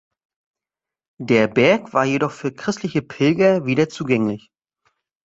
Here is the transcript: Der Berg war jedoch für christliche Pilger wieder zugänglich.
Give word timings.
Der 1.19 1.47
Berg 1.47 1.93
war 1.93 2.05
jedoch 2.05 2.31
für 2.31 2.51
christliche 2.51 3.03
Pilger 3.03 3.67
wieder 3.67 3.87
zugänglich. 3.87 4.49